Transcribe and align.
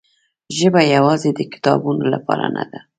ژبه 0.57 0.81
یوازې 0.95 1.29
د 1.33 1.39
کتابونو 1.53 2.03
لپاره 2.13 2.45
نه 2.55 2.63
ده. 2.71 2.79